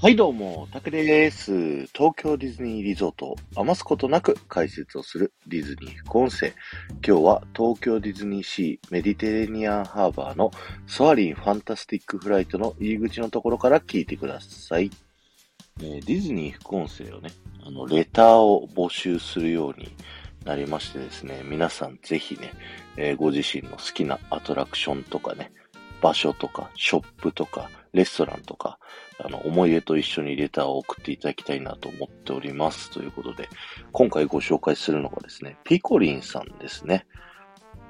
[0.00, 1.50] はいどうも、たけです。
[1.88, 6.52] 東京ディズニーリゾートを余すことなく解説をするディズニー副音声。
[7.04, 10.52] 今日は東京ディズニーシーメディテレニアンハーバーの
[10.86, 14.88] ソアリンファンタスティックフライトの入り口のところから聞いてください。
[15.80, 17.30] えー、ディズニー副音声をね、
[17.66, 19.92] あの、レターを募集するように
[20.44, 22.52] なりましてですね、皆さんぜひね、
[22.96, 25.50] えー、ご自身の好きなアトラクションとかね、
[26.00, 28.78] 場所とか、ショップとか、レストランとか、
[29.18, 32.90] あの、思い出と一緒にレターを送っていただきたいなと思っております。
[32.90, 33.48] ということで、
[33.92, 37.06] 今回ご紹介するのがですね、ピコリンさんですね。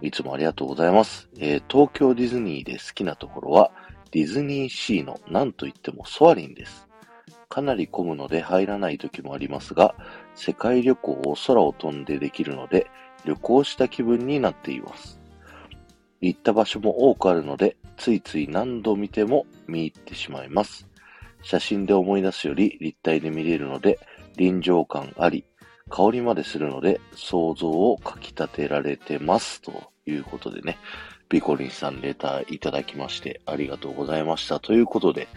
[0.01, 1.29] いつもありがとうございます。
[1.39, 3.73] えー、東京ディズニーで好きなところは、
[4.11, 6.89] ディズニーシーの何と言ってもソアリンです。
[7.49, 9.95] かなり混むので入らない時もありますが、
[10.35, 12.91] 世界旅行を空を飛んでできるので、
[13.25, 15.21] 旅行した気分になっています。
[16.21, 20.89] 行った場所も多くあるので、ついつい何度見ても見入ってしまいます。
[21.43, 23.99] 写真で思い出すより立体で見れるので、
[24.37, 25.45] 臨場感あり、
[25.91, 29.61] 香りまでするので、想像をかき立てられてます。
[29.61, 30.79] ということでね、
[31.29, 34.61] ピコリンさんレターいただきましてありがとうございました。
[34.61, 35.29] ということで、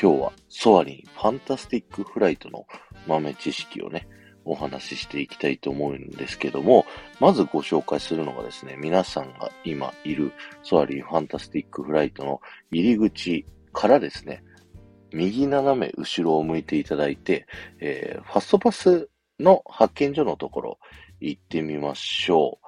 [0.00, 2.66] 今日はソアリンファンタスティックフライトの
[3.06, 4.06] 豆知識をね、
[4.48, 6.86] お話ししていきたいと思うんですけども、
[7.20, 10.32] まずご紹介するのがですね、皆さんが今いる
[10.62, 14.42] ソアリンファンタスティックフライトの入り口からですね、
[15.12, 17.46] 右斜め後ろを向いていただいて、
[17.80, 20.78] えー、ファストパスの発見所のところ
[21.20, 22.67] 行ってみましょう。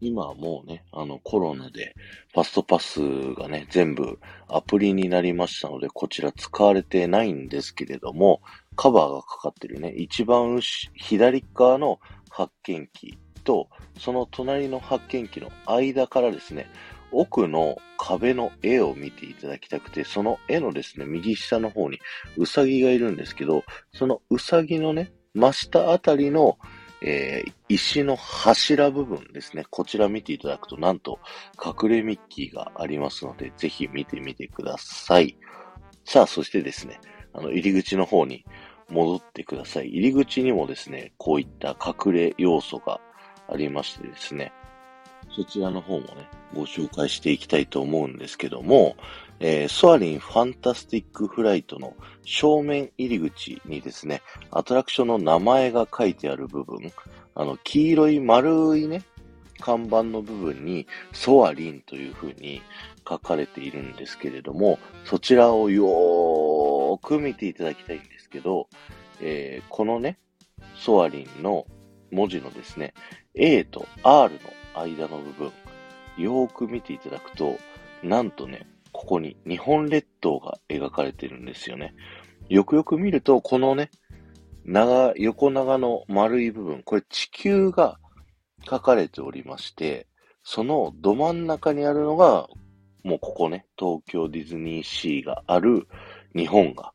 [0.00, 1.94] 今はもうね、あのコロナで
[2.32, 3.00] ファストパス
[3.34, 4.18] がね、全部
[4.48, 8.40] アプリになりましたので、こちら使われてないんですけれども、
[8.76, 10.60] カバーがかかってるね、一番
[10.94, 11.98] 左側の
[12.30, 16.70] 発見器と、その隣の発見器の間からですね、
[17.10, 21.98] 奥の壁の絵を見ていただきたくて、その絵のですね、右下の方に
[22.36, 26.58] ウサギがいるんですけど、そのウサギのね、真下あたりの、
[27.00, 29.64] えー、石の柱部分ですね。
[29.70, 31.18] こちら見ていただくと、なんと
[31.64, 35.36] 隠れミッキーがありますので、ぜひ見てみてください。
[36.04, 37.00] さあ、そしてですね、
[37.32, 38.44] あの、入り口の方に
[38.90, 39.88] 戻ってください。
[39.88, 43.00] 入り口にもですね、こういった隠れ要素が
[43.48, 44.52] ありましてですね、
[45.30, 48.96] そちらの方もね、ご紹介していきたいと思うんですけども、
[49.40, 51.94] えー、ソアリンファンタスティックフライトの
[52.24, 56.92] 正面入り口にですね、アトラクションの名前が書いてある部分、
[57.34, 59.02] あの、黄色い丸いね、
[59.60, 62.62] 看板の部分にソアリンという風に
[63.08, 68.68] 書かれているんですけれども、そちらをよーく見ていただきたいんですけど、
[69.20, 70.18] えー、このね、
[70.74, 71.66] ソアリンの
[72.10, 72.94] 文字のですね、
[73.34, 74.34] A と R
[74.74, 75.52] の間の部分、
[76.16, 77.56] よーく見ていただくと、
[78.02, 78.66] なんとね、
[78.98, 81.94] ここに日本列島が描かれてるんですよね。
[82.48, 83.92] よくよく見ると、このね、
[84.64, 88.00] 長、横長の丸い部分、これ地球が
[88.68, 90.08] 書かれておりまして、
[90.42, 92.48] そのど真ん中にあるのが、
[93.04, 95.86] もうここね、東京ディズニーシーがある
[96.34, 96.92] 日本が、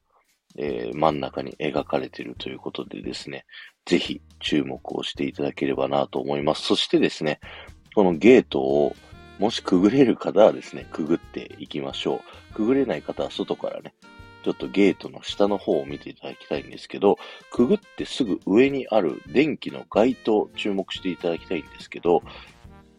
[0.58, 3.46] えー、真ん中に描かれているということでですね、
[3.86, 6.64] ぜひ注目をしていただければなと思います。
[6.64, 7.40] そしてですね、
[7.96, 8.94] このゲートを
[9.44, 12.22] もしくぐれる方はですね、くぐっていきましょ
[12.52, 12.54] う。
[12.54, 13.94] くぐれない方は外からね、
[14.46, 17.18] ちょっとゲートの下の方を見ていただきたいんですけど、
[17.52, 22.24] くぐってすぐ上にある電気の街灯注目していただきたいんですけど、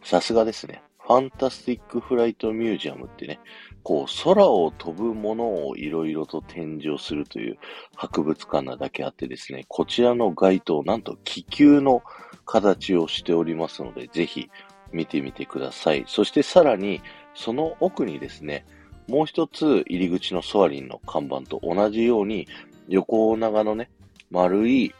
[0.03, 0.83] さすがですね。
[0.99, 3.41] ファンタスティックフライトミュージアムってね、
[3.83, 7.59] こう、空を飛ぶものをいろいろと展示をするという
[7.97, 12.03] 博物館なだけあってですね、こちらの街灯、なんと気球の
[12.44, 14.50] 形をしておりますので、ぜひ
[14.94, 16.05] 見てみてください。
[16.06, 17.03] そしてさらに、
[17.34, 18.65] その奥にですね、
[19.09, 22.49] もう一つ入り口のソアリンの看板と同じように、
[22.88, 23.91] 横長のね、
[24.31, 24.94] 丸い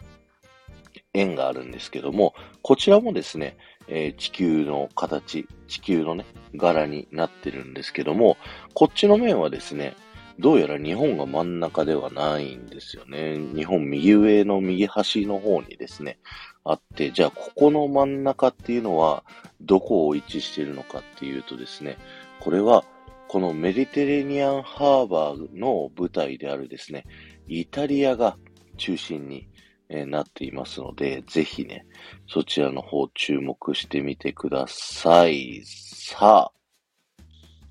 [1.15, 3.57] 円があるんですけども、こちらもですね、
[3.87, 6.25] えー、地球の形、地球のね、
[6.57, 8.37] 柄になってるんですけども、
[8.75, 9.95] こっちの面はですね、
[10.39, 13.39] どうやら日本が真ん中ではないんですよね。
[13.55, 16.19] 日本右上の右端の方にですね、
[16.65, 19.25] あって、じゃあここの真ん中っていうのは
[19.61, 21.99] どこを位置しているのかっていうとですね、
[22.41, 22.85] これは
[23.29, 27.05] このメディテレニアンハーバーの舞台であるですね、
[27.47, 28.37] イタリアが
[28.77, 29.49] 中心に
[29.89, 31.87] えなっていますので、ぜひね、
[32.27, 35.63] そちらの方注目してみてください。
[35.65, 36.53] さあ、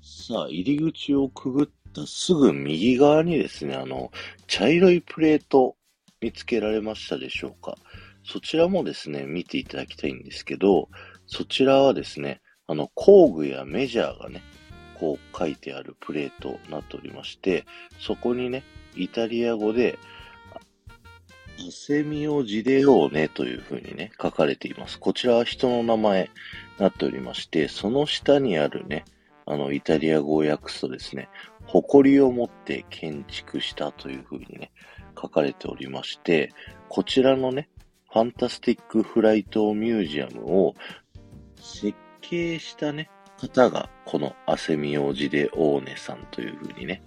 [0.02, 1.72] さあ、入り口をくぐった
[2.06, 4.10] すぐ右側にですね、あの、
[4.46, 5.76] 茶色いプレート
[6.20, 7.76] 見つけられましたでしょうか？
[8.24, 10.88] そちらもですね、見ていただきたいんですけど、
[11.26, 14.42] そちらはですね、あの、工具やメジャーがね、
[14.98, 17.66] こう書いてあるプレートになっておりまして、
[17.98, 18.64] そこにね、
[18.96, 19.98] イタリア語で、
[21.56, 24.98] アセミオジデオーネというふうにね、書かれています。
[24.98, 26.28] こちらは人の名前に
[26.78, 29.04] なっておりまして、その下にあるね、
[29.46, 31.28] あの、イタリア語を訳すとですね、
[31.66, 34.72] 誇りを持って建築したというふうにね、
[35.20, 36.52] 書かれておりまして、
[36.88, 37.68] こちらのね、
[38.12, 40.74] ファンタスティックフライトミュージアムを
[41.56, 47.02] 設計したね、方が、このアセミオジデオーネさんというふうにね、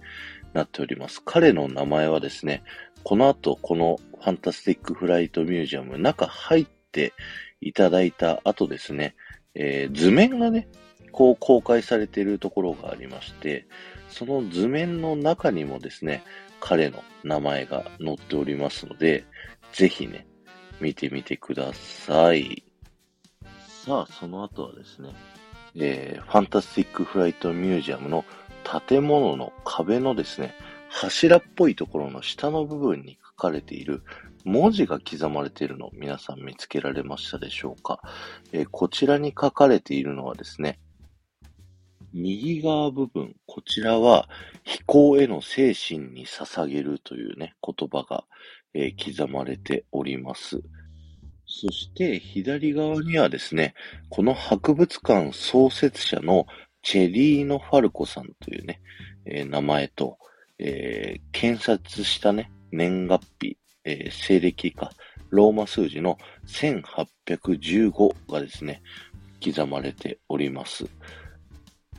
[0.52, 1.22] なっております。
[1.24, 2.62] 彼の名前はですね、
[3.04, 7.12] この後、このファンタスティックフライトミュージアム、中入って
[7.60, 9.14] いただいた後ですね、
[9.54, 10.68] えー、図面がね、
[11.12, 13.66] こう公開されているところがありまして、
[14.08, 16.24] その図面の中にもですね、
[16.60, 19.24] 彼の名前が載っておりますので、
[19.72, 20.26] ぜひね、
[20.80, 22.64] 見てみてください。
[23.84, 25.14] さあ、その後はですね、
[25.76, 28.24] えー、ファンタスティックフライトミュージアムの
[28.86, 30.54] 建物の壁のですね、
[30.90, 34.02] 柱っぽいところの下の部分に書かれている
[34.44, 38.00] 文字が刻まれているのを皆さん見つけられましたでしょうか、
[38.52, 40.78] えー、こちらに書かれているのはですね、
[42.12, 44.28] 右側部分、こちらは
[44.64, 48.24] 飛行への精神に捧げるというね、言葉が、
[48.74, 50.60] えー、刻まれております。
[51.46, 53.74] そして左側にはですね、
[54.10, 56.46] この博物館創設者の
[56.82, 58.80] チェリーノ・ファルコさんというね、
[59.24, 60.18] えー、名前と、
[60.58, 64.90] えー、検察したね、年月日、えー、西暦か、
[65.30, 68.82] ローマ数字の1815がですね、
[69.44, 70.86] 刻まれております。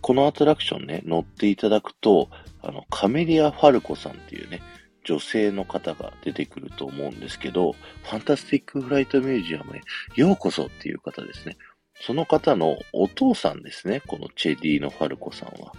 [0.02, 2.30] このアトラクションね、乗っていただくと、
[2.62, 4.62] あの、カメリア・ファルコさんっていうね、
[5.04, 7.74] 女性の方が出てくると思うんですけど、
[8.04, 9.82] ファンタスティック・フライト・ミュージアムへ
[10.16, 11.58] ようこそっていう方ですね。
[12.02, 15.74] その方のお父さんですね、このチェディのファルコさんは。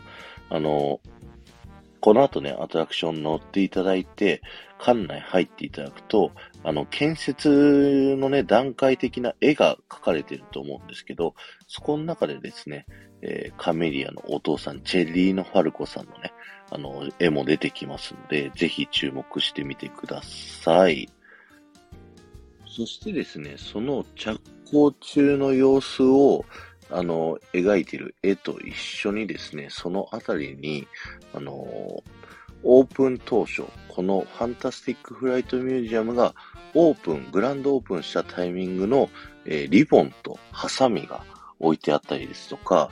[0.51, 1.01] あの、
[2.01, 4.43] この後ね、アトラクション乗っていただいて、
[4.79, 6.33] 館内入っていただくと、
[6.65, 11.35] あの、建設のね、段階的な絵が描かれてると思うんですけど、
[11.69, 12.87] そこの中でですね、
[13.23, 16.33] えー、カメリアのお父さん、チェリーノ・ファルコさんのね、
[16.71, 21.09] あの、絵も出てきますので、ぜひ注目してみてください。
[22.67, 24.41] そしてですね、その着
[24.71, 26.45] 工中の様子を、
[26.91, 30.87] あの、描いてる絵と一緒にですね、そのあたりに、
[31.35, 31.53] あの、
[32.63, 36.35] オープン当初、このファンタスティックフライトミュージアムが
[36.75, 39.09] オープン、グランドオープンしたタイミングの、
[39.45, 41.25] えー、リボンとハサミが
[41.61, 42.91] 置いてあったりですとか、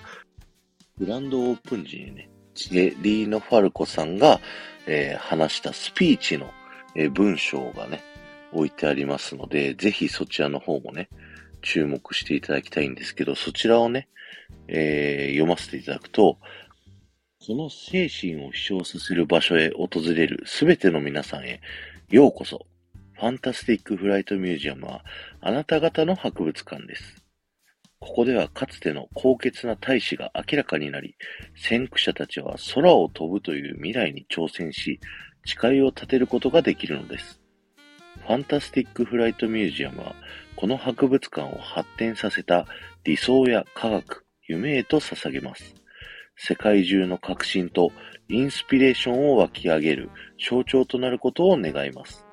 [0.98, 4.40] グランドオープン時にね、チェリーノ・ファルコさんが、
[4.86, 6.50] えー、話したスピーチの、
[6.94, 8.02] えー、文章がね、
[8.52, 11.08] 置いてありますので、ぜひそちらの方もね、
[11.62, 14.08] 注目していただきたいんですけど、そちらをね、
[14.66, 16.38] えー、読ませていただくと、
[17.46, 21.60] この精神を飛翔させる場所へ訪れるすべての皆さんへ、
[22.10, 22.66] ようこそ。
[23.14, 25.04] ファンタスティック・フライト・ミュージアムは、
[25.40, 27.27] あなた方の博物館です。
[28.00, 31.16] ここではかつての高潔な大志が明らかになり、
[31.56, 35.00] 先駆者たちは空を飛ぶという未来に挑戦し、
[35.44, 37.40] 誓いを立てることができるのです。
[38.26, 40.14] ファンタスティック・フライト・ミュージアムは、
[40.56, 42.66] この博物館を発展させた
[43.04, 45.74] 理想や科学、夢へと捧げます。
[46.36, 47.90] 世界中の革新と
[48.28, 52.24] インスピレーションを湧き上げる象徴となることを願います。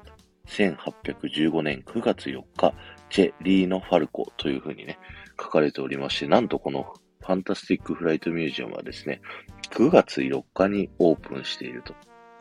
[0.47, 2.73] 1815年9月4日、
[3.09, 4.99] チェ・リーノ・ファルコというふうにね、
[5.39, 9.21] 書かれておりまして、なんとこのファンタスティック・フライト・ミュージアムはですね、
[9.71, 11.93] 9月4日にオープンしていると。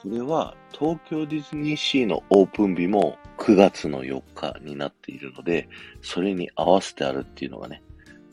[0.03, 5.69] これは東京ディズニーシーのオープン日も9月の4日になっているので、
[6.03, 7.83] それに合わせてあるっていうのがね、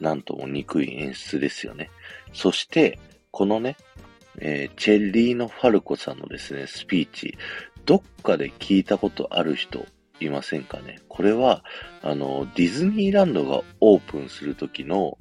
[0.02, 1.90] なんとも憎い演出ですよね。
[2.34, 3.00] そして、
[3.32, 3.78] このね、
[4.40, 7.38] えー、チェリーノ・ファルコさんのですね、スピーチ、
[7.86, 9.86] どっかで聞いたことある人
[10.28, 11.64] いませんかねこれは、
[12.02, 15.18] あの、ディズニーランドがオープンするときの、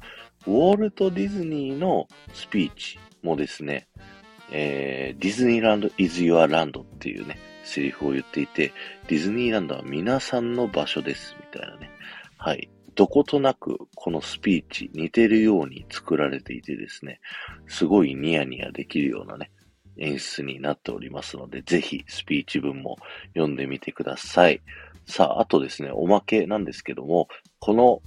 [0.47, 3.89] ウォルト・ディズニーのスピーチもですね、
[4.53, 8.73] えー、ディズニーランド is your land っていうね、セリフを言っていて、
[9.09, 11.91] ディズニーランドは皆さんの場所です、みたいなね。
[12.37, 12.71] はい。
[12.97, 17.21] どことなくこのスピーチ似てるように作られていてですね、
[17.67, 19.51] すごいニヤニヤできるようなね、
[19.99, 22.97] 演出になっておりますので、ぜひスピーチ文も
[23.35, 24.61] 読んでみてください。
[25.07, 27.29] さあ、あとですね、おまけなんですけども、
[27.59, 28.03] この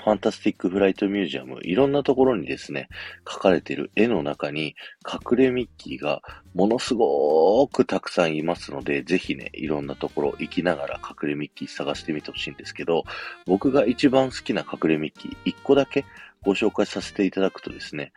[0.00, 2.88] ファンタスティックフライトミュージアム、いろんなところにですね、
[3.24, 4.74] 描かれている絵の中に
[5.06, 6.22] 隠れミッキーが
[6.54, 13.04] ものすごくたくさんいますので、ぜひね、いろんなところ行きながら隠れミッキー探してみてほしいんですけど、
[13.46, 16.06] 僕が一番好きな隠れミッキー、一個だけ
[16.42, 18.12] ご紹介させていただくとですね、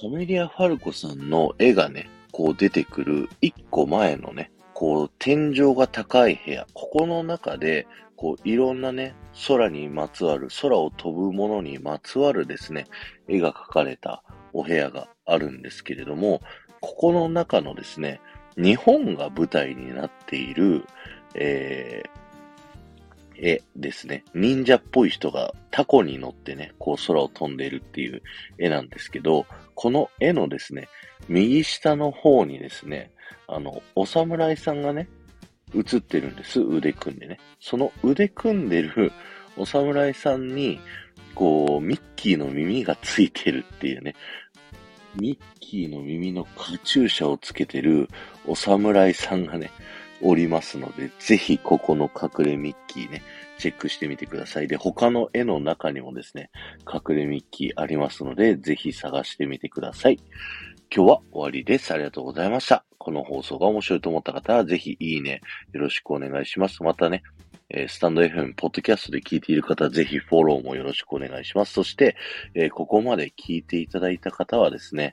[0.00, 9.16] カメリア・ファルコさんの絵がね、こう出てくる一個前のね、こう天井が高い部屋、ここの中で、こういろんなね、
[9.48, 12.86] 空にまつわる、空を飛ぶものにまつわるですね、
[13.26, 16.42] 絵が描かれたお部屋があるんですけれども、
[16.78, 18.20] ここの中のですね、
[18.56, 20.84] 日本が舞台になっている、
[21.34, 22.27] えー、
[23.38, 24.24] 絵ですね。
[24.34, 28.22] 忍者っぽい人がタコに乗ってね、こう空を飛んでいるっていう
[28.58, 30.88] 絵なんですけど、この絵のですね、
[31.28, 33.10] 右下の方にですね、
[33.46, 35.08] あの、お侍さんがね、
[35.74, 36.60] 映ってるんです。
[36.60, 37.38] 腕組んでね。
[37.60, 39.12] その腕組んでる
[39.56, 40.80] お侍さんに、
[41.34, 44.14] こう、ミッキーの耳がついてるっていうね。
[45.14, 48.08] ミッキーの耳のカチューシャをつけてる
[48.46, 49.70] お侍さんがね、
[50.22, 53.22] おりますので、ぜひここの隠れミッキーね、
[53.58, 54.68] チェックしてみてください。
[54.68, 56.50] で、他の絵の中にもですね、
[56.86, 60.18] 隠れミッキーありますので、ぜひ探してみてください。
[60.94, 61.92] 今日は終わりです。
[61.92, 62.84] ありがとうございました。
[62.98, 65.40] この放送が面白いと思った方は、ぜひいいね、
[65.72, 66.82] よろしくお願いします。
[66.82, 67.22] またね、
[67.70, 71.74] えー、スタンド FM、ポッドキャストで聞いている方、ぜひフォローもよろしくお願いします。
[71.74, 72.16] そして、
[72.54, 75.12] えー、ここまで聞いていただいた方はですね、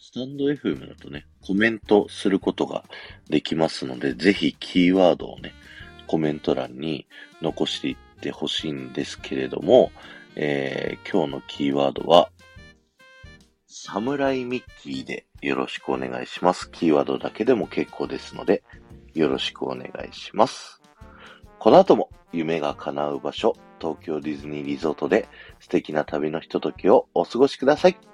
[0.00, 2.84] スタンド FM だとね、コメントすることが
[3.28, 5.52] できますので、ぜひキーワードをね、
[6.06, 7.06] コメント欄に
[7.42, 9.90] 残していってほしいんですけれども、
[10.36, 12.30] えー、今日のキーワードは、
[13.66, 16.70] サムライミッキーでよろしくお願いします。
[16.70, 18.62] キーワードだけでも結構ですので、
[19.14, 20.80] よろしくお願いします。
[21.58, 25.28] この後も夢が叶う場所、東京ディズニーリゾートで
[25.58, 28.07] 素敵な旅のひとときをお過ごしください。